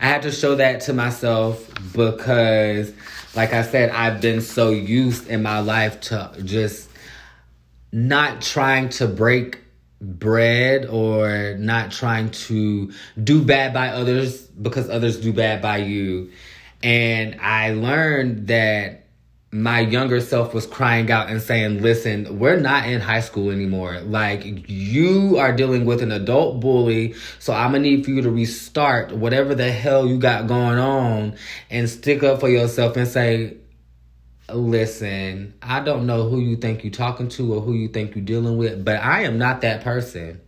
I 0.00 0.06
had 0.06 0.22
to 0.22 0.30
show 0.30 0.54
that 0.56 0.82
to 0.82 0.92
myself 0.92 1.68
because 1.92 2.92
like 3.34 3.52
I 3.52 3.62
said, 3.62 3.90
I've 3.90 4.20
been 4.20 4.40
so 4.40 4.70
used 4.70 5.28
in 5.28 5.42
my 5.42 5.60
life 5.60 6.00
to 6.02 6.32
just 6.44 6.88
not 7.90 8.42
trying 8.42 8.88
to 8.90 9.06
break 9.06 9.58
bread 10.00 10.86
or 10.86 11.54
not 11.58 11.92
trying 11.92 12.30
to 12.30 12.92
do 13.22 13.42
bad 13.42 13.72
by 13.72 13.88
others 13.88 14.42
because 14.46 14.90
others 14.90 15.20
do 15.20 15.32
bad 15.32 15.62
by 15.62 15.78
you. 15.78 16.30
And 16.82 17.40
I 17.40 17.72
learned 17.72 18.48
that 18.48 19.01
my 19.54 19.80
younger 19.80 20.18
self 20.22 20.54
was 20.54 20.66
crying 20.66 21.10
out 21.10 21.28
and 21.28 21.40
saying, 21.40 21.82
listen, 21.82 22.38
we're 22.38 22.58
not 22.58 22.88
in 22.88 23.02
high 23.02 23.20
school 23.20 23.50
anymore. 23.50 24.00
Like, 24.00 24.42
you 24.66 25.36
are 25.36 25.52
dealing 25.52 25.84
with 25.84 26.02
an 26.02 26.10
adult 26.10 26.60
bully, 26.60 27.14
so 27.38 27.52
I'm 27.52 27.72
gonna 27.72 27.80
need 27.80 28.02
for 28.02 28.12
you 28.12 28.22
to 28.22 28.30
restart 28.30 29.12
whatever 29.12 29.54
the 29.54 29.70
hell 29.70 30.06
you 30.06 30.18
got 30.18 30.46
going 30.46 30.78
on 30.78 31.36
and 31.68 31.88
stick 31.88 32.22
up 32.22 32.40
for 32.40 32.48
yourself 32.48 32.96
and 32.96 33.06
say, 33.06 33.58
listen, 34.48 35.52
I 35.60 35.80
don't 35.80 36.06
know 36.06 36.30
who 36.30 36.40
you 36.40 36.56
think 36.56 36.82
you're 36.82 36.90
talking 36.90 37.28
to 37.28 37.54
or 37.54 37.60
who 37.60 37.74
you 37.74 37.88
think 37.88 38.14
you're 38.14 38.24
dealing 38.24 38.56
with, 38.56 38.82
but 38.82 38.96
I 39.02 39.24
am 39.24 39.36
not 39.36 39.60
that 39.60 39.84
person. 39.84 40.40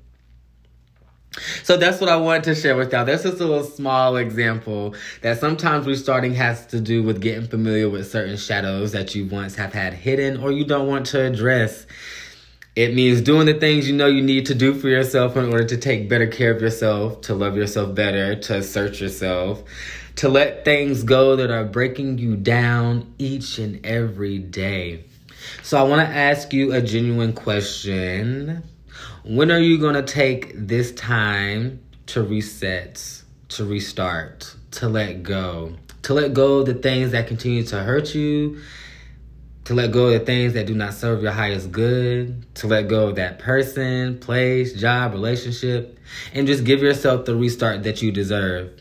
So 1.63 1.77
that's 1.77 2.01
what 2.01 2.09
I 2.09 2.17
wanted 2.17 2.45
to 2.45 2.55
share 2.55 2.77
with 2.77 2.93
y'all. 2.93 3.05
That's 3.05 3.25
just 3.25 3.41
a 3.41 3.47
little 3.47 3.65
small 3.65 4.17
example 4.17 4.95
that 5.23 5.41
sometimes 5.41 5.87
restarting 5.87 6.35
has 6.35 6.67
to 6.67 6.81
do 6.81 7.03
with 7.03 7.21
getting 7.21 7.47
familiar 7.49 7.89
with 7.89 8.11
certain 8.11 8.37
shadows 8.37 8.93
that 8.93 9.15
you 9.15 9.27
once 9.27 9.57
have 9.57 9.73
had 9.73 9.95
hidden 9.95 10.37
or 10.37 10.53
you 10.53 10.65
don't 10.65 10.87
want 10.87 11.07
to 11.07 11.25
address. 11.25 11.87
It 12.77 12.95
means 12.95 13.21
doing 13.21 13.47
the 13.47 13.55
things 13.55 13.89
you 13.89 13.95
know 13.95 14.07
you 14.07 14.23
need 14.23 14.47
to 14.47 14.55
do 14.55 14.75
for 14.75 14.89
yourself 14.89 15.37
in 15.37 15.47
order 15.51 15.65
to 15.65 15.77
take 15.77 16.09
better 16.09 16.27
care 16.27 16.53
of 16.53 16.61
yourself, 16.61 17.21
to 17.23 17.35
love 17.35 17.57
yourself 17.57 17.95
better, 17.95 18.35
to 18.35 18.57
assert 18.59 19.01
yourself, 19.01 19.63
to 20.17 20.29
let 20.29 20.65
things 20.65 21.03
go 21.05 21.37
that 21.37 21.51
are 21.51 21.65
breaking 21.65 22.19
you 22.19 22.37
down 22.37 23.15
each 23.19 23.59
and 23.59 23.85
every 23.87 24.39
day. 24.39 25.05
So 25.63 25.79
I 25.79 25.83
want 25.85 26.09
to 26.09 26.15
ask 26.15 26.53
you 26.53 26.73
a 26.73 26.81
genuine 26.81 27.33
question. 27.33 28.65
When 29.25 29.51
are 29.51 29.59
you 29.59 29.79
going 29.79 29.95
to 29.95 30.03
take 30.03 30.53
this 30.55 30.93
time 30.93 31.83
to 32.09 32.23
reset, 32.23 33.23
to 33.49 33.65
restart, 33.65 34.55
to 34.73 34.87
let 34.87 35.23
go? 35.23 35.77
To 36.03 36.13
let 36.13 36.35
go 36.35 36.59
of 36.59 36.67
the 36.67 36.75
things 36.75 37.13
that 37.13 37.27
continue 37.27 37.63
to 37.65 37.83
hurt 37.83 38.15
you, 38.15 38.61
to 39.65 39.73
let 39.73 39.93
go 39.93 40.09
of 40.09 40.13
the 40.13 40.19
things 40.27 40.53
that 40.53 40.67
do 40.67 40.75
not 40.75 40.93
serve 40.93 41.23
your 41.23 41.33
highest 41.33 41.73
good, 41.73 42.55
to 42.57 42.67
let 42.67 42.87
go 42.89 43.09
of 43.09 43.15
that 43.15 43.39
person, 43.39 44.19
place, 44.19 44.75
job, 44.75 45.15
relationship, 45.15 45.99
and 46.35 46.47
just 46.47 46.65
give 46.65 46.83
yourself 46.83 47.25
the 47.25 47.35
restart 47.35 47.85
that 47.85 48.03
you 48.03 48.13
deserve. 48.13 48.79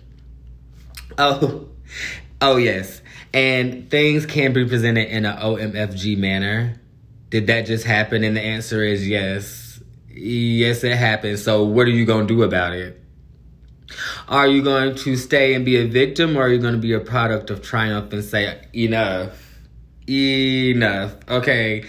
Oh, 1.17 1.69
oh 2.41 2.57
yes. 2.57 3.01
And 3.33 3.89
things 3.89 4.25
can 4.25 4.51
be 4.51 4.67
presented 4.67 5.07
in 5.07 5.25
an 5.25 5.37
OMFG 5.37 6.17
manner. 6.17 6.81
Did 7.29 7.47
that 7.47 7.65
just 7.65 7.85
happen? 7.85 8.25
And 8.25 8.35
the 8.35 8.41
answer 8.41 8.83
is 8.83 9.07
yes. 9.07 9.62
Yes, 10.15 10.83
it 10.83 10.95
happened. 10.95 11.39
So 11.39 11.63
what 11.63 11.87
are 11.87 11.91
you 11.91 12.05
going 12.05 12.27
to 12.27 12.33
do 12.33 12.43
about 12.43 12.73
it? 12.73 13.01
Are 14.27 14.47
you 14.47 14.61
going 14.61 14.95
to 14.95 15.15
stay 15.15 15.53
and 15.53 15.65
be 15.65 15.77
a 15.77 15.87
victim 15.87 16.37
or 16.37 16.43
are 16.43 16.49
you 16.49 16.59
going 16.59 16.73
to 16.73 16.79
be 16.79 16.93
a 16.93 16.99
product 16.99 17.49
of 17.49 17.61
triumph 17.61 18.13
and 18.13 18.23
say, 18.23 18.61
enough? 18.75 19.57
Enough. 20.07 21.15
Okay. 21.27 21.85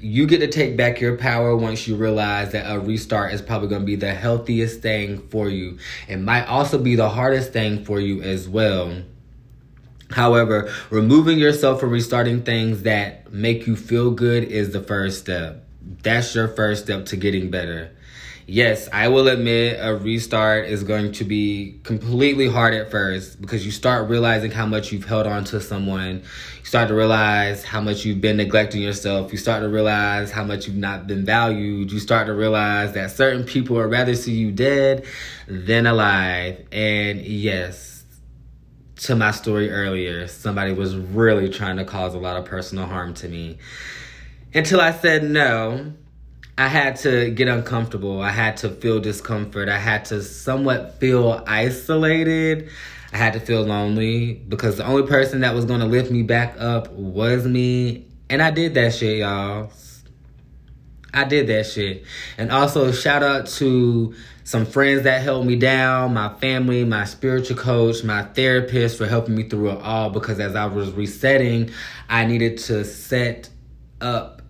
You 0.00 0.26
get 0.26 0.38
to 0.38 0.48
take 0.48 0.76
back 0.76 1.00
your 1.00 1.16
power 1.16 1.56
once 1.56 1.86
you 1.86 1.96
realize 1.96 2.52
that 2.52 2.70
a 2.70 2.78
restart 2.78 3.32
is 3.32 3.40
probably 3.40 3.68
going 3.68 3.82
to 3.82 3.86
be 3.86 3.96
the 3.96 4.12
healthiest 4.12 4.82
thing 4.82 5.28
for 5.28 5.48
you. 5.48 5.78
It 6.08 6.18
might 6.18 6.44
also 6.46 6.78
be 6.78 6.96
the 6.96 7.08
hardest 7.08 7.52
thing 7.52 7.84
for 7.84 8.00
you 8.00 8.20
as 8.20 8.48
well. 8.48 9.02
However, 10.10 10.70
removing 10.90 11.38
yourself 11.38 11.80
from 11.80 11.90
restarting 11.90 12.42
things 12.42 12.82
that 12.82 13.32
make 13.32 13.66
you 13.66 13.76
feel 13.76 14.10
good 14.10 14.44
is 14.44 14.72
the 14.72 14.82
first 14.82 15.20
step 15.20 15.61
that's 16.02 16.34
your 16.34 16.48
first 16.48 16.84
step 16.84 17.06
to 17.06 17.16
getting 17.16 17.50
better. 17.50 17.90
Yes, 18.46 18.88
I 18.92 19.06
will 19.08 19.28
admit 19.28 19.78
a 19.80 19.94
restart 19.94 20.66
is 20.66 20.82
going 20.82 21.12
to 21.12 21.24
be 21.24 21.80
completely 21.84 22.48
hard 22.48 22.74
at 22.74 22.90
first 22.90 23.40
because 23.40 23.64
you 23.64 23.70
start 23.70 24.08
realizing 24.08 24.50
how 24.50 24.66
much 24.66 24.90
you've 24.90 25.04
held 25.04 25.28
on 25.28 25.44
to 25.44 25.60
someone. 25.60 26.22
You 26.58 26.64
start 26.64 26.88
to 26.88 26.94
realize 26.94 27.62
how 27.62 27.80
much 27.80 28.04
you've 28.04 28.20
been 28.20 28.36
neglecting 28.36 28.82
yourself. 28.82 29.30
You 29.30 29.38
start 29.38 29.62
to 29.62 29.68
realize 29.68 30.32
how 30.32 30.42
much 30.42 30.66
you've 30.66 30.76
not 30.76 31.06
been 31.06 31.24
valued. 31.24 31.92
You 31.92 32.00
start 32.00 32.26
to 32.26 32.34
realize 32.34 32.92
that 32.94 33.12
certain 33.12 33.44
people 33.44 33.76
would 33.76 33.90
rather 33.90 34.16
see 34.16 34.32
you 34.32 34.50
dead 34.50 35.06
than 35.46 35.86
alive. 35.86 36.66
And 36.72 37.20
yes, 37.20 38.04
to 38.96 39.14
my 39.14 39.30
story 39.30 39.70
earlier, 39.70 40.26
somebody 40.26 40.72
was 40.72 40.96
really 40.96 41.48
trying 41.48 41.76
to 41.76 41.84
cause 41.84 42.14
a 42.14 42.18
lot 42.18 42.36
of 42.36 42.44
personal 42.44 42.86
harm 42.86 43.14
to 43.14 43.28
me. 43.28 43.58
Until 44.54 44.80
I 44.80 44.92
said 44.92 45.24
no, 45.24 45.94
I 46.58 46.68
had 46.68 46.96
to 46.96 47.30
get 47.30 47.48
uncomfortable. 47.48 48.20
I 48.20 48.30
had 48.30 48.58
to 48.58 48.68
feel 48.68 49.00
discomfort. 49.00 49.70
I 49.70 49.78
had 49.78 50.04
to 50.06 50.22
somewhat 50.22 51.00
feel 51.00 51.42
isolated. 51.46 52.68
I 53.12 53.16
had 53.16 53.32
to 53.32 53.40
feel 53.40 53.62
lonely 53.62 54.34
because 54.34 54.76
the 54.76 54.86
only 54.86 55.06
person 55.06 55.40
that 55.40 55.54
was 55.54 55.64
going 55.64 55.80
to 55.80 55.86
lift 55.86 56.10
me 56.10 56.22
back 56.22 56.56
up 56.58 56.92
was 56.92 57.46
me. 57.46 58.06
And 58.28 58.42
I 58.42 58.50
did 58.50 58.74
that 58.74 58.94
shit, 58.94 59.18
y'all. 59.18 59.70
I 61.14 61.24
did 61.24 61.46
that 61.46 61.66
shit. 61.66 62.04
And 62.36 62.50
also, 62.50 62.92
shout 62.92 63.22
out 63.22 63.46
to 63.46 64.14
some 64.44 64.66
friends 64.66 65.02
that 65.04 65.22
held 65.22 65.46
me 65.46 65.56
down, 65.56 66.14
my 66.14 66.34
family, 66.34 66.84
my 66.84 67.04
spiritual 67.04 67.56
coach, 67.56 68.02
my 68.02 68.22
therapist 68.22 68.98
for 68.98 69.06
helping 69.06 69.34
me 69.34 69.48
through 69.48 69.70
it 69.70 69.82
all 69.82 70.10
because 70.10 70.40
as 70.40 70.54
I 70.54 70.66
was 70.66 70.90
resetting, 70.90 71.70
I 72.08 72.26
needed 72.26 72.58
to 72.58 72.84
set 72.84 73.48
up 74.00 74.41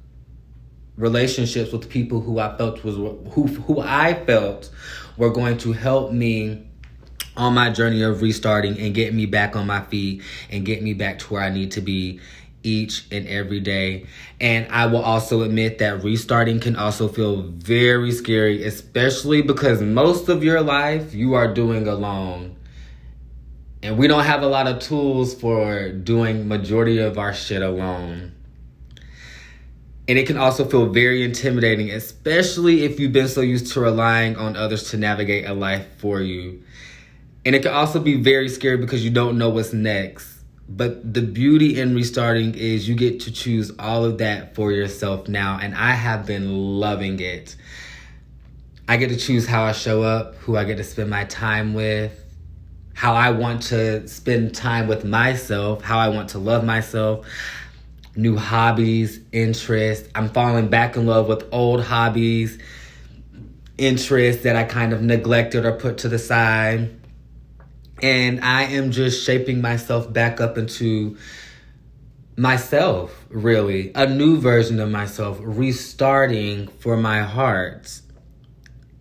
relationships 1.03 1.73
with 1.73 1.89
people 1.89 2.21
who 2.21 2.39
I 2.39 2.57
felt 2.57 2.85
was 2.85 2.95
who 2.95 3.47
who 3.49 3.81
I 3.81 4.15
felt 4.25 4.71
were 5.17 5.31
going 5.31 5.59
to 5.59 5.73
help 5.73 6.13
me 6.13 6.65
on 7.37 7.55
my 7.55 7.71
journey 7.71 8.03
of 8.03 8.23
restarting 8.23 8.79
and 8.79 8.95
get 8.95 9.13
me 9.13 9.27
back 9.27 9.57
on 9.57 9.67
my 9.67 9.81
feet 9.81 10.23
and 10.49 10.65
get 10.65 10.81
me 10.81 10.95
back 10.95 11.19
to 11.19 11.35
where 11.35 11.43
I 11.43 11.51
need 11.51 11.73
to 11.73 11.81
be 11.81 12.21
each 12.63 13.05
and 13.11 13.27
every 13.27 13.59
day. 13.59 14.07
And 14.41 14.71
I 14.71 14.87
will 14.87 15.03
also 15.03 15.43
admit 15.43 15.79
that 15.79 16.05
restarting 16.05 16.61
can 16.61 16.77
also 16.77 17.09
feel 17.09 17.43
very 17.43 18.13
scary, 18.13 18.63
especially 18.63 19.43
because 19.43 19.83
most 19.83 20.29
of 20.29 20.45
your 20.45 20.61
life 20.61 21.13
you 21.13 21.35
are 21.35 21.53
doing 21.53 21.89
alone. 21.89 22.55
And 23.83 23.99
we 23.99 24.07
don't 24.07 24.23
have 24.23 24.43
a 24.43 24.47
lot 24.47 24.69
of 24.69 24.79
tools 24.79 25.35
for 25.35 25.91
doing 25.91 26.47
majority 26.47 26.99
of 26.99 27.19
our 27.19 27.35
shit 27.35 27.63
alone. 27.63 28.33
And 30.09 30.19
it 30.19 30.27
can 30.27 30.37
also 30.37 30.65
feel 30.65 30.87
very 30.87 31.23
intimidating, 31.23 31.91
especially 31.91 32.83
if 32.83 32.99
you've 32.99 33.13
been 33.13 33.29
so 33.29 33.41
used 33.41 33.73
to 33.73 33.81
relying 33.81 34.37
on 34.37 34.57
others 34.57 34.91
to 34.91 34.97
navigate 34.97 35.47
a 35.47 35.55
life 35.55 35.87
for 35.99 36.21
you. 36.21 36.63
And 37.45 37.55
it 37.55 37.63
can 37.63 37.73
also 37.73 38.01
be 38.01 38.21
very 38.21 38.49
scary 38.49 38.77
because 38.77 39.05
you 39.05 39.11
don't 39.11 39.39
know 39.39 39.51
what's 39.51 39.73
next. 39.73 40.29
But 40.69 41.15
the 41.15 41.23
beauty 41.23 41.79
in 41.81 41.95
restarting 41.95 42.55
is 42.55 42.89
you 42.89 42.95
get 42.95 43.21
to 43.21 43.33
choose 43.33 43.71
all 43.79 44.05
of 44.05 44.19
that 44.19 44.55
for 44.55 44.73
yourself 44.73 45.29
now. 45.29 45.59
And 45.61 45.75
I 45.75 45.91
have 45.91 46.27
been 46.27 46.81
loving 46.81 47.21
it. 47.21 47.57
I 48.89 48.97
get 48.97 49.11
to 49.11 49.17
choose 49.17 49.47
how 49.47 49.65
I 49.65 49.73
show 49.73 50.03
up, 50.03 50.35
who 50.37 50.57
I 50.57 50.65
get 50.65 50.77
to 50.79 50.85
spend 50.85 51.11
my 51.11 51.25
time 51.25 51.75
with, 51.75 52.19
how 52.95 53.15
I 53.15 53.31
want 53.31 53.63
to 53.65 54.07
spend 54.09 54.55
time 54.55 54.89
with 54.89 55.05
myself, 55.05 55.83
how 55.83 55.99
I 55.99 56.09
want 56.09 56.31
to 56.31 56.39
love 56.39 56.65
myself, 56.65 57.27
new 58.17 58.37
hobbies, 58.37 59.21
interests. 59.33 60.09
I'm 60.15 60.29
falling 60.29 60.69
back 60.69 60.97
in 60.97 61.07
love 61.07 61.29
with 61.29 61.47
old 61.53 61.83
hobbies, 61.83 62.59
interests 63.79 64.43
that 64.43 64.57
I 64.57 64.65
kind 64.65 64.93
of 64.93 65.03
neglected 65.03 65.65
or 65.65 65.73
put 65.73 65.99
to 65.99 66.09
the 66.09 66.19
side. 66.19 66.99
And 68.03 68.41
I 68.45 68.65
am 68.65 68.91
just 68.91 69.25
shaping 69.25 69.61
myself 69.61 70.13
back 70.13 70.41
up 70.41 70.59
into 70.59 71.17
myself, 72.37 73.27
really, 73.29 73.93
a 73.95 74.07
new 74.07 74.41
version 74.41 74.81
of 74.81 74.91
myself, 74.91 75.39
restarting 75.41 76.67
for 76.67 76.97
my 76.97 77.21
heart. 77.23 78.01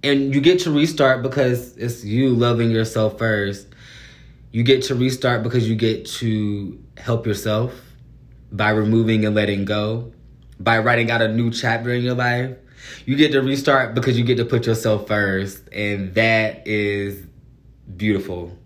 And 0.04 0.34
you 0.34 0.42
get 0.42 0.60
to 0.62 0.72
restart 0.72 1.24
because 1.24 1.76
it's 1.78 2.04
you 2.04 2.30
loving 2.30 2.72
yourself 2.72 3.18
first. 3.18 3.68
You 4.52 4.64
get 4.64 4.84
to 4.84 4.96
restart 4.96 5.44
because 5.44 5.68
you 5.68 5.76
get 5.76 6.06
to 6.06 6.80
help 6.98 7.26
yourself 7.26 7.91
by 8.52 8.70
removing 8.70 9.26
and 9.26 9.36
letting 9.36 9.66
go, 9.66 10.12
by 10.60 10.80
writing 10.80 11.10
out 11.10 11.22
a 11.22 11.28
new 11.28 11.52
chapter 11.52 11.94
in 11.94 12.04
your 12.04 12.16
life. 12.16 12.56
You 13.06 13.16
get 13.16 13.32
to 13.32 13.42
restart 13.42 13.94
because 13.94 14.18
you 14.18 14.24
get 14.24 14.38
to 14.38 14.46
put 14.46 14.66
yourself 14.66 15.08
first, 15.08 15.64
and 15.72 16.14
that 16.16 16.68
is 16.68 17.26
beautiful. 17.96 18.58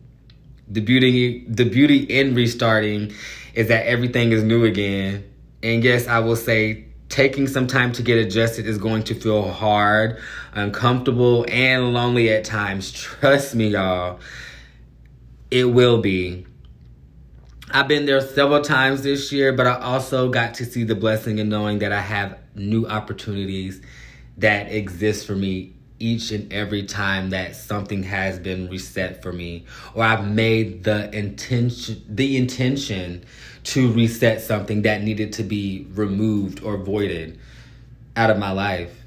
The 0.67 0.81
beauty 0.81 1.45
the 1.47 1.65
beauty 1.65 1.97
in 1.99 2.33
restarting 2.33 3.13
is 3.53 3.67
that 3.67 3.85
everything 3.85 4.31
is 4.31 4.43
new 4.43 4.65
again. 4.65 5.23
And 5.61 5.83
yes, 5.83 6.07
I 6.07 6.19
will 6.19 6.35
say 6.35 6.85
taking 7.09 7.47
some 7.47 7.67
time 7.67 7.91
to 7.93 8.03
get 8.03 8.17
adjusted 8.17 8.65
is 8.65 8.77
going 8.77 9.03
to 9.03 9.15
feel 9.15 9.51
hard, 9.51 10.17
uncomfortable, 10.53 11.45
and 11.49 11.93
lonely 11.93 12.29
at 12.29 12.43
times. 12.43 12.91
Trust 12.91 13.55
me, 13.55 13.69
y'all. 13.69 14.19
It 15.51 15.65
will 15.65 16.01
be. 16.01 16.45
I've 17.75 17.89
been 17.89 18.05
there 18.05 18.21
several 18.21 18.61
times 18.61 19.01
this 19.01 19.33
year, 19.33 19.51
but 19.51 19.67
I 19.67 19.77
also 19.81 20.29
got 20.29 20.53
to 20.53 20.65
see 20.65 20.85
the 20.85 20.95
blessing 20.95 21.39
in 21.39 21.49
knowing 21.49 21.79
that 21.79 21.91
I 21.91 21.99
have 21.99 22.37
new 22.55 22.87
opportunities 22.87 23.81
that 24.37 24.71
exist 24.71 25.27
for 25.27 25.35
me 25.35 25.73
each 25.99 26.31
and 26.31 26.53
every 26.53 26.83
time 26.83 27.31
that 27.31 27.53
something 27.53 28.03
has 28.03 28.39
been 28.39 28.69
reset 28.69 29.21
for 29.21 29.33
me 29.33 29.65
or 29.93 30.05
I've 30.05 30.25
made 30.25 30.85
the 30.85 31.13
intention 31.13 32.01
the 32.07 32.37
intention 32.37 33.25
to 33.65 33.91
reset 33.91 34.39
something 34.39 34.83
that 34.83 35.03
needed 35.03 35.33
to 35.33 35.43
be 35.43 35.85
removed 35.95 36.63
or 36.63 36.77
voided 36.77 37.37
out 38.15 38.29
of 38.29 38.39
my 38.39 38.51
life. 38.51 38.97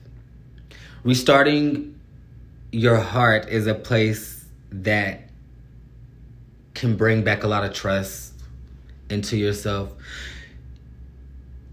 Restarting 1.05 1.99
your 2.71 2.99
heart 2.99 3.49
is 3.49 3.67
a 3.67 3.75
place 3.75 4.45
that 4.71 5.23
can 6.75 6.99
bring 6.99 7.25
back 7.25 7.45
a 7.45 7.49
lot 7.49 7.65
of 7.65 7.73
trust 7.73 8.28
into 9.11 9.37
yourself. 9.37 9.93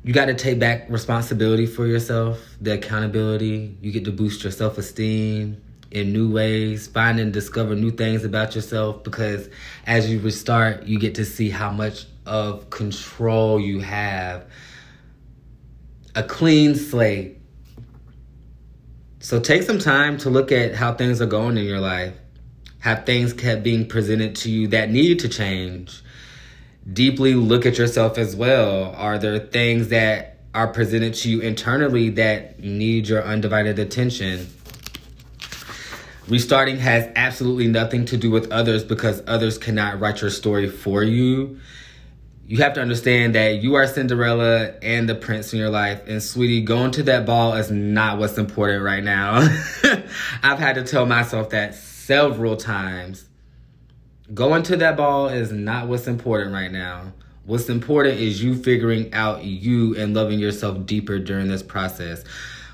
You 0.03 0.13
got 0.13 0.25
to 0.25 0.35
take 0.35 0.59
back 0.59 0.85
responsibility 0.89 1.65
for 1.65 1.87
yourself, 1.87 2.39
the 2.61 2.73
accountability. 2.73 3.75
You 3.81 3.91
get 3.91 4.05
to 4.05 4.11
boost 4.11 4.43
your 4.43 4.51
self 4.51 4.77
esteem 4.77 5.61
in 5.91 6.11
new 6.11 6.31
ways, 6.31 6.87
find 6.87 7.19
and 7.19 7.31
discover 7.31 7.73
new 7.73 7.89
things 7.89 8.23
about 8.23 8.53
yourself 8.53 9.03
because 9.03 9.49
as 9.87 10.09
you 10.09 10.19
restart, 10.19 10.83
you 10.83 10.99
get 10.99 11.15
to 11.15 11.25
see 11.25 11.49
how 11.49 11.71
much 11.71 12.05
of 12.25 12.69
control 12.69 13.59
you 13.59 13.79
have. 13.79 14.45
A 16.15 16.23
clean 16.23 16.75
slate. 16.75 17.39
So 19.19 19.39
take 19.39 19.63
some 19.63 19.79
time 19.79 20.17
to 20.19 20.29
look 20.29 20.51
at 20.51 20.75
how 20.75 20.93
things 20.93 21.21
are 21.21 21.25
going 21.25 21.57
in 21.57 21.65
your 21.65 21.79
life. 21.79 22.13
Have 22.79 23.05
things 23.05 23.33
kept 23.33 23.63
being 23.63 23.87
presented 23.87 24.35
to 24.37 24.51
you 24.51 24.67
that 24.67 24.91
need 24.91 25.19
to 25.19 25.29
change? 25.29 26.03
Deeply 26.91 27.33
look 27.33 27.65
at 27.65 27.77
yourself 27.77 28.17
as 28.17 28.35
well. 28.35 28.93
Are 28.95 29.17
there 29.17 29.39
things 29.39 29.89
that 29.89 30.39
are 30.53 30.67
presented 30.67 31.15
to 31.15 31.29
you 31.29 31.41
internally 31.41 32.09
that 32.11 32.59
need 32.59 33.07
your 33.07 33.23
undivided 33.23 33.79
attention? 33.79 34.47
Restarting 36.27 36.77
has 36.77 37.07
absolutely 37.15 37.67
nothing 37.67 38.05
to 38.05 38.17
do 38.17 38.31
with 38.31 38.51
others 38.51 38.83
because 38.83 39.21
others 39.27 39.57
cannot 39.57 39.99
write 39.99 40.21
your 40.21 40.29
story 40.29 40.69
for 40.69 41.03
you. 41.03 41.59
You 42.47 42.57
have 42.57 42.73
to 42.73 42.81
understand 42.81 43.33
that 43.33 43.63
you 43.63 43.75
are 43.75 43.87
Cinderella 43.87 44.73
and 44.81 45.09
the 45.09 45.15
prince 45.15 45.53
in 45.53 45.59
your 45.59 45.71
life. 45.71 46.01
And 46.07 46.21
sweetie, 46.21 46.61
going 46.61 46.91
to 46.91 47.03
that 47.03 47.25
ball 47.25 47.55
is 47.55 47.71
not 47.71 48.19
what's 48.19 48.37
important 48.37 48.83
right 48.83 49.03
now. 49.03 49.37
I've 50.43 50.59
had 50.59 50.75
to 50.75 50.83
tell 50.83 51.07
myself 51.07 51.49
that 51.49 51.73
several 51.73 52.55
times. 52.55 53.24
Going 54.33 54.63
to 54.63 54.77
that 54.77 54.97
ball 54.97 55.27
is 55.27 55.51
not 55.51 55.87
what's 55.87 56.07
important 56.07 56.51
right 56.51 56.71
now. 56.71 57.13
What's 57.45 57.69
important 57.69 58.19
is 58.19 58.43
you 58.43 58.55
figuring 58.55 59.13
out 59.13 59.43
you 59.43 59.95
and 59.97 60.15
loving 60.15 60.39
yourself 60.39 60.87
deeper 60.87 61.19
during 61.19 61.47
this 61.47 61.61
process. 61.61 62.23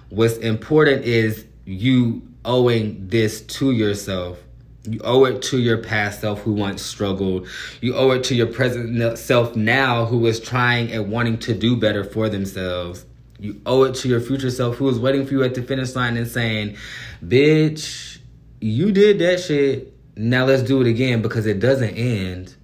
What's 0.10 0.38
important 0.38 1.04
is 1.04 1.46
you 1.66 2.22
owing 2.46 3.08
this 3.08 3.42
to 3.42 3.72
yourself. 3.72 4.40
You 4.88 5.02
owe 5.04 5.26
it 5.26 5.42
to 5.44 5.60
your 5.60 5.78
past 5.78 6.22
self 6.22 6.40
who 6.40 6.54
once 6.54 6.82
struggled. 6.82 7.50
You 7.82 7.96
owe 7.96 8.12
it 8.12 8.24
to 8.26 8.36
your 8.36 8.48
present 8.48 9.18
self 9.18 9.54
now 9.54 10.06
who 10.06 10.26
is 10.28 10.40
trying 10.40 10.92
and 10.94 11.12
wanting 11.12 11.38
to 11.40 11.54
do 11.54 11.76
better 11.76 12.06
for 12.06 12.30
themselves. 12.30 13.06
You 13.40 13.60
owe 13.66 13.84
it 13.84 13.96
to 13.96 14.08
your 14.08 14.22
future 14.22 14.52
self 14.52 14.78
who 14.78 14.88
is 14.88 15.00
waiting 15.00 15.26
for 15.26 15.34
you 15.34 15.44
at 15.44 15.54
the 15.54 15.64
finish 15.64 15.96
line 15.96 16.16
and 16.16 16.28
saying, 16.28 16.78
Bitch, 17.22 18.20
you 18.62 18.94
did 18.94 19.20
that 19.20 19.42
shit. 19.42 19.91
Now 20.22 20.46
let's 20.46 20.62
do 20.62 20.80
it 20.82 20.88
again 20.88 21.24
because 21.24 21.48
it 21.48 21.60
doesn't 21.60 21.96
end. 21.96 22.56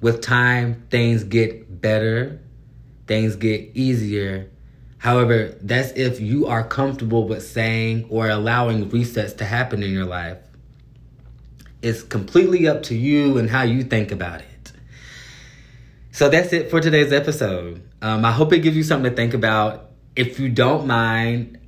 With 0.00 0.20
time, 0.20 0.84
things 0.90 1.22
get 1.22 1.80
better, 1.80 2.40
things 3.06 3.36
get 3.36 3.70
easier. 3.74 4.50
However, 4.98 5.56
that's 5.60 5.92
if 5.92 6.20
you 6.20 6.48
are 6.48 6.66
comfortable 6.66 7.28
with 7.28 7.44
saying 7.44 8.06
or 8.10 8.28
allowing 8.28 8.90
resets 8.90 9.36
to 9.36 9.44
happen 9.44 9.84
in 9.84 9.92
your 9.92 10.06
life. 10.06 10.38
It's 11.82 12.02
completely 12.02 12.66
up 12.66 12.82
to 12.84 12.96
you 12.96 13.38
and 13.38 13.48
how 13.48 13.62
you 13.62 13.84
think 13.84 14.10
about 14.10 14.40
it. 14.40 14.72
So 16.10 16.28
that's 16.28 16.52
it 16.52 16.68
for 16.68 16.80
today's 16.80 17.12
episode. 17.12 17.80
Um, 18.02 18.24
I 18.24 18.32
hope 18.32 18.52
it 18.52 18.58
gives 18.58 18.76
you 18.76 18.82
something 18.82 19.08
to 19.08 19.16
think 19.16 19.34
about. 19.34 19.90
If 20.16 20.40
you 20.40 20.48
don't 20.48 20.84
mind, 20.84 21.58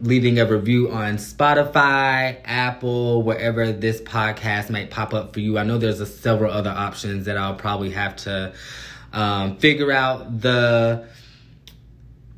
leaving 0.00 0.38
a 0.38 0.46
review 0.46 0.90
on 0.90 1.16
Spotify, 1.16 2.38
Apple, 2.44 3.22
wherever 3.22 3.72
this 3.72 4.00
podcast 4.00 4.70
might 4.70 4.90
pop 4.90 5.14
up 5.14 5.32
for 5.32 5.40
you. 5.40 5.58
I 5.58 5.64
know 5.64 5.78
there's 5.78 6.00
a, 6.00 6.06
several 6.06 6.52
other 6.52 6.70
options 6.70 7.26
that 7.26 7.36
I'll 7.38 7.54
probably 7.54 7.90
have 7.90 8.16
to 8.16 8.52
um, 9.12 9.56
figure 9.56 9.90
out 9.90 10.40
the, 10.40 11.08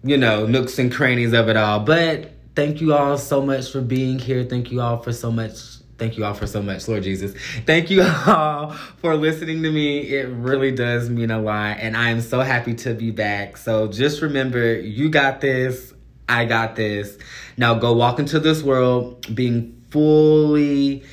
you 0.05 0.17
know, 0.17 0.47
nooks 0.47 0.79
and 0.79 0.93
crannies 0.93 1.33
of 1.33 1.49
it 1.49 1.57
all. 1.57 1.81
But 1.81 2.33
thank 2.55 2.81
you 2.81 2.95
all 2.95 3.19
so 3.19 3.43
much 3.43 3.73
for 3.73 3.81
being 3.81 4.19
here. 4.19 4.45
Thank 4.45 4.71
you 4.71 4.81
all 4.81 4.99
for 4.99 5.13
so 5.13 5.33
much. 5.33 5.53
Thank 5.99 6.17
you 6.17 6.25
all 6.25 6.35
for 6.35 6.47
so 6.47 6.63
much, 6.63 6.89
Lord 6.89 7.03
Jesus. 7.03 7.35
Thank 7.67 7.91
you 7.91 8.03
all 8.27 8.71
for 8.71 9.17
listening 9.17 9.63
to 9.65 9.71
me. 9.71 10.01
It 10.01 10.29
really 10.29 10.71
does 10.71 11.11
mean 11.11 11.31
a 11.31 11.41
lot. 11.41 11.79
And 11.81 11.97
I 11.97 12.11
am 12.11 12.21
so 12.21 12.41
happy 12.41 12.75
to 12.75 12.95
be 12.95 13.11
back. 13.11 13.57
So 13.57 13.89
just 13.89 14.23
remember, 14.23 14.75
you 14.79 15.09
got 15.09 15.41
this. 15.41 15.92
I 16.29 16.45
got 16.45 16.77
this. 16.77 17.19
Now 17.57 17.75
go 17.75 17.93
walk 17.93 18.19
into 18.19 18.41
this 18.41 18.63
world 18.63 19.35
being 19.35 19.83
fully 19.91 21.05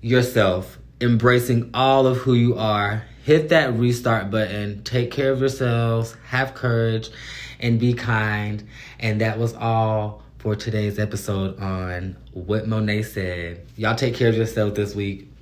yourself, 0.00 0.78
embracing 1.00 1.70
all 1.74 2.06
of 2.06 2.18
who 2.18 2.34
you 2.34 2.56
are. 2.56 3.04
Hit 3.24 3.48
that 3.48 3.74
restart 3.74 4.30
button. 4.30 4.84
Take 4.84 5.10
care 5.10 5.32
of 5.32 5.40
yourselves. 5.40 6.14
Have 6.26 6.54
courage 6.54 7.08
and 7.58 7.80
be 7.80 7.94
kind. 7.94 8.62
And 9.00 9.20
that 9.20 9.38
was 9.38 9.54
all 9.54 10.22
for 10.38 10.54
today's 10.54 10.98
episode 10.98 11.58
on 11.58 12.16
What 12.32 12.68
Monet 12.68 13.04
Said. 13.04 13.66
Y'all 13.76 13.96
take 13.96 14.14
care 14.14 14.28
of 14.28 14.36
yourself 14.36 14.74
this 14.74 14.94
week. 14.94 15.33